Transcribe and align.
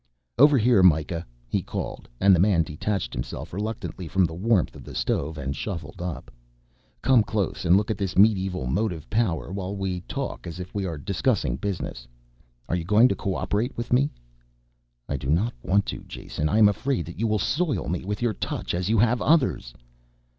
"Over 0.39 0.57
here, 0.57 0.81
Mikah," 0.81 1.23
he 1.47 1.61
called, 1.61 2.09
and 2.19 2.35
the 2.35 2.39
man 2.39 2.63
detached 2.63 3.13
himself 3.13 3.53
reluctantly 3.53 4.07
from 4.07 4.25
the 4.25 4.33
warmth 4.33 4.75
of 4.75 4.83
the 4.83 4.95
stove 4.95 5.37
and 5.37 5.55
shuffled 5.55 6.01
up. 6.01 6.31
"Come 7.03 7.21
close 7.21 7.65
and 7.65 7.77
look 7.77 7.91
at 7.91 7.99
this 7.99 8.17
medieval 8.17 8.65
motive 8.65 9.07
power 9.11 9.53
while 9.53 9.75
we 9.77 10.01
talk, 10.07 10.47
as 10.47 10.59
if 10.59 10.73
we 10.73 10.85
are 10.87 10.97
discussing 10.97 11.55
business. 11.55 12.07
Are 12.67 12.75
you 12.75 12.83
going 12.83 13.09
to 13.09 13.15
co 13.15 13.35
operate 13.35 13.77
with 13.77 13.93
me?" 13.93 14.09
"I 15.07 15.17
do 15.17 15.29
not 15.29 15.53
want 15.61 15.85
to, 15.93 15.99
Jason. 16.07 16.49
I 16.49 16.57
am 16.57 16.67
afraid 16.67 17.05
that 17.05 17.19
you 17.19 17.27
will 17.27 17.37
soil 17.37 17.87
me 17.87 18.03
with 18.03 18.23
your 18.23 18.33
touch, 18.33 18.73
as 18.73 18.89
you 18.89 18.97
have 18.97 19.21
others." 19.21 19.71